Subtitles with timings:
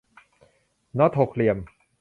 [0.97, 1.57] น็อตหกเหลี่ยม